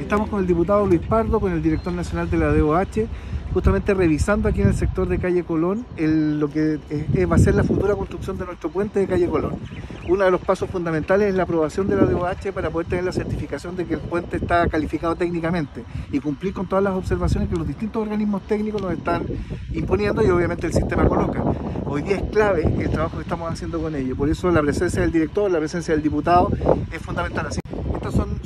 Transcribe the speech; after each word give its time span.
Estamos 0.00 0.28
con 0.28 0.40
el 0.40 0.46
diputado 0.46 0.86
Luis 0.86 1.00
Pardo, 1.00 1.40
con 1.40 1.52
el 1.52 1.62
director 1.62 1.92
nacional 1.92 2.30
de 2.30 2.38
la 2.38 2.52
DOH, 2.52 3.06
justamente 3.52 3.92
revisando 3.92 4.48
aquí 4.48 4.62
en 4.62 4.68
el 4.68 4.74
sector 4.74 5.08
de 5.08 5.18
calle 5.18 5.44
Colón 5.44 5.84
lo 5.96 6.48
que 6.48 6.78
va 7.26 7.36
a 7.36 7.38
ser 7.38 7.54
la 7.54 7.64
futura 7.64 7.94
construcción 7.94 8.38
de 8.38 8.46
nuestro 8.46 8.70
puente 8.70 9.00
de 9.00 9.06
calle 9.06 9.28
Colón. 9.28 9.56
Uno 10.08 10.24
de 10.24 10.30
los 10.30 10.40
pasos 10.40 10.70
fundamentales 10.70 11.28
es 11.28 11.34
la 11.34 11.42
aprobación 11.42 11.86
de 11.88 11.96
la 11.96 12.04
DOH 12.04 12.52
para 12.54 12.70
poder 12.70 12.88
tener 12.88 13.04
la 13.04 13.12
certificación 13.12 13.76
de 13.76 13.84
que 13.84 13.94
el 13.94 14.00
puente 14.00 14.38
está 14.38 14.66
calificado 14.68 15.14
técnicamente 15.16 15.84
y 16.10 16.20
cumplir 16.20 16.54
con 16.54 16.66
todas 16.66 16.82
las 16.82 16.94
observaciones 16.94 17.50
que 17.50 17.56
los 17.56 17.66
distintos 17.66 18.02
organismos 18.02 18.42
técnicos 18.42 18.80
nos 18.80 18.92
están 18.92 19.26
imponiendo 19.72 20.22
y 20.22 20.30
obviamente 20.30 20.66
el 20.66 20.72
sistema 20.72 21.06
coloca. 21.06 21.42
Hoy 21.84 22.02
día 22.02 22.16
es 22.16 22.22
clave 22.30 22.62
el 22.62 22.90
trabajo 22.90 23.16
que 23.16 23.22
estamos 23.22 23.52
haciendo 23.52 23.80
con 23.80 23.94
ello, 23.94 24.16
por 24.16 24.30
eso 24.30 24.50
la 24.50 24.62
presencia 24.62 25.02
del 25.02 25.12
director, 25.12 25.50
la 25.50 25.58
presencia 25.58 25.92
del 25.92 26.02
diputado 26.02 26.50
es 26.90 27.02
fundamental. 27.02 27.46
Así 27.46 27.60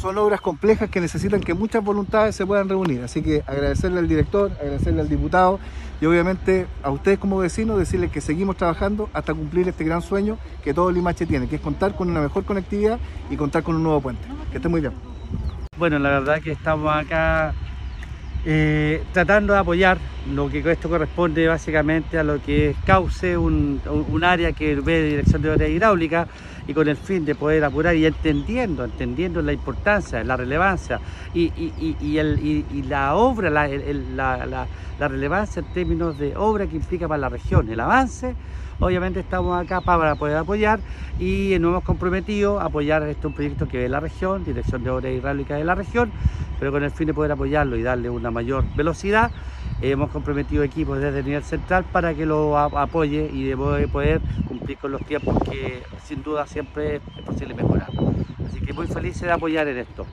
son, 0.00 0.18
obras 0.18 0.40
complejas 0.40 0.90
que 0.90 1.00
necesitan 1.00 1.40
que 1.40 1.54
muchas 1.54 1.84
voluntades 1.84 2.34
se 2.34 2.46
puedan 2.46 2.68
reunir, 2.68 3.02
así 3.02 3.22
que 3.22 3.42
agradecerle 3.46 3.98
al 3.98 4.08
director, 4.08 4.50
agradecerle 4.60 5.00
al 5.02 5.08
diputado 5.08 5.60
y 6.00 6.06
obviamente 6.06 6.66
a 6.82 6.90
ustedes 6.90 7.18
como 7.18 7.38
vecinos 7.38 7.78
decirles 7.78 8.10
que 8.10 8.20
seguimos 8.20 8.56
trabajando 8.56 9.10
hasta 9.12 9.34
cumplir 9.34 9.68
este 9.68 9.84
gran 9.84 10.02
sueño 10.02 10.38
que 10.64 10.72
todo 10.72 10.90
Limache 10.90 11.26
tiene, 11.26 11.48
que 11.48 11.56
es 11.56 11.62
contar 11.62 11.94
con 11.94 12.10
una 12.10 12.20
mejor 12.20 12.44
conectividad 12.44 12.98
y 13.30 13.36
contar 13.36 13.62
con 13.62 13.76
un 13.76 13.82
nuevo 13.82 14.00
puente. 14.00 14.22
Que 14.50 14.56
esté 14.56 14.68
muy 14.68 14.80
bien. 14.80 14.92
Bueno, 15.78 15.98
la 15.98 16.10
verdad 16.10 16.40
que 16.42 16.52
estamos 16.52 16.94
acá 16.94 17.54
eh, 18.44 19.02
tratando 19.12 19.52
de 19.52 19.58
apoyar 19.58 19.98
lo 20.32 20.48
que 20.48 20.58
esto 20.70 20.88
corresponde 20.88 21.46
básicamente 21.46 22.18
a 22.18 22.24
lo 22.24 22.40
que 22.40 22.70
es 22.70 22.76
cauce 22.86 23.36
un, 23.36 23.80
área 24.22 24.52
que 24.52 24.76
ve 24.76 25.02
dirección 25.02 25.42
de 25.42 25.50
obra 25.50 25.68
hidráulica 25.68 26.26
y 26.66 26.72
con 26.72 26.88
el 26.88 26.96
fin 26.96 27.24
de 27.24 27.34
poder 27.34 27.64
apurar 27.64 27.94
y 27.96 28.06
entendiendo, 28.06 28.84
entendiendo 28.84 29.42
la 29.42 29.52
importancia, 29.52 30.24
la 30.24 30.36
relevancia 30.36 31.00
y, 31.34 31.50
la 32.88 33.14
obra, 33.14 33.50
la, 33.50 33.68
la, 33.68 35.08
relevancia 35.08 35.60
en 35.60 35.66
términos 35.72 36.18
de 36.18 36.34
obra 36.36 36.66
que 36.66 36.76
implica 36.76 37.08
para 37.08 37.18
la 37.18 37.28
región, 37.28 37.68
el 37.70 37.80
avance, 37.80 38.34
obviamente 38.78 39.20
estamos 39.20 39.60
acá 39.60 39.80
para 39.80 40.14
poder 40.14 40.36
apoyar 40.36 40.80
y 41.18 41.56
nos 41.60 41.70
hemos 41.70 41.84
comprometido 41.84 42.60
a 42.60 42.66
apoyar 42.66 43.02
este 43.02 43.28
proyecto 43.28 43.68
que 43.68 43.78
ve 43.78 43.88
la 43.88 44.00
región, 44.00 44.44
Dirección 44.44 44.82
de 44.82 44.90
Obra 44.90 45.10
Hidráulica 45.10 45.56
de 45.56 45.64
la 45.64 45.74
región, 45.74 46.10
pero 46.60 46.70
con 46.70 46.84
el 46.84 46.90
fin 46.92 47.06
de 47.06 47.14
poder 47.14 47.32
apoyarlo 47.32 47.76
y 47.76 47.82
darle 47.82 48.10
una 48.10 48.30
mayor 48.30 48.64
velocidad 48.76 49.32
hemos 49.82 50.10
comprometido 50.10 50.62
equipos 50.62 51.00
desde 51.00 51.20
el 51.20 51.24
nivel 51.24 51.42
central 51.42 51.84
para 51.90 52.14
que 52.14 52.26
lo 52.26 52.58
apoye 52.58 53.30
y 53.32 53.44
de 53.44 53.56
poder 53.56 54.20
cumplir 54.46 54.76
con 54.76 54.92
los 54.92 55.00
tiempos 55.06 55.36
que 55.50 55.82
sin 56.04 56.22
duda 56.22 56.46
siempre 56.46 56.96
es 56.96 57.22
posible 57.24 57.54
mejorar. 57.54 57.88
Así 58.46 58.60
que 58.60 58.72
muy 58.72 58.86
feliz 58.86 59.18
de 59.20 59.32
apoyar 59.32 59.66
en 59.68 59.78
esto. 59.78 60.06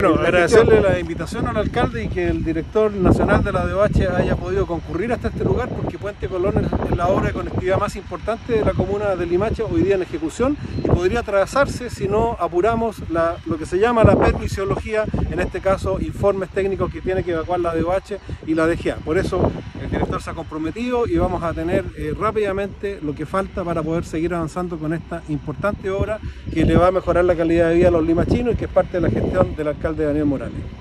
Bueno, 0.00 0.20
agradecerle 0.20 0.80
la 0.80 0.98
invitación 0.98 1.46
al 1.48 1.56
alcalde 1.56 2.04
y 2.04 2.08
que 2.08 2.28
el 2.28 2.44
director 2.44 2.92
nacional 2.92 3.42
de 3.42 3.52
la 3.52 3.66
DOH 3.66 4.16
haya 4.16 4.36
podido 4.36 4.66
concurrir 4.66 5.12
hasta 5.12 5.28
este 5.28 5.44
lugar 5.44 5.68
porque 5.68 5.98
Puente 5.98 6.28
Colón 6.28 6.54
es 6.58 6.96
la 6.96 7.08
obra 7.08 7.28
de 7.28 7.32
conectividad 7.32 7.78
más 7.78 7.96
importante 7.96 8.52
de 8.52 8.64
la 8.64 8.72
comuna 8.72 9.16
de 9.16 9.26
Limache 9.26 9.62
hoy 9.62 9.82
día 9.82 9.96
en 9.96 10.02
ejecución 10.02 10.56
podría 10.88 11.20
atravesarse 11.20 11.90
si 11.90 12.08
no 12.08 12.36
apuramos 12.38 12.96
lo 13.46 13.58
que 13.58 13.66
se 13.66 13.78
llama 13.78 14.04
la 14.04 14.16
permisiología, 14.16 15.04
en 15.30 15.40
este 15.40 15.60
caso 15.60 16.00
informes 16.00 16.50
técnicos 16.50 16.92
que 16.92 17.00
tiene 17.00 17.22
que 17.22 17.32
evacuar 17.32 17.60
la 17.60 17.74
DOH 17.74 18.18
y 18.46 18.54
la 18.54 18.66
DGA. 18.66 18.96
Por 18.96 19.18
eso 19.18 19.50
el 19.80 19.90
director 19.90 20.22
se 20.22 20.30
ha 20.30 20.34
comprometido 20.34 21.06
y 21.06 21.16
vamos 21.16 21.42
a 21.42 21.52
tener 21.52 21.84
eh, 21.96 22.14
rápidamente 22.18 22.98
lo 23.02 23.14
que 23.14 23.26
falta 23.26 23.64
para 23.64 23.82
poder 23.82 24.04
seguir 24.04 24.34
avanzando 24.34 24.78
con 24.78 24.92
esta 24.92 25.22
importante 25.28 25.90
obra 25.90 26.18
que 26.52 26.64
le 26.64 26.76
va 26.76 26.88
a 26.88 26.92
mejorar 26.92 27.24
la 27.24 27.36
calidad 27.36 27.68
de 27.68 27.76
vida 27.76 27.88
a 27.88 27.92
los 27.92 28.04
limachinos 28.04 28.54
y 28.54 28.56
que 28.56 28.64
es 28.64 28.70
parte 28.70 29.00
de 29.00 29.02
la 29.02 29.10
gestión 29.10 29.54
del 29.56 29.68
alcalde 29.68 30.04
Daniel 30.04 30.26
Morales. 30.26 30.77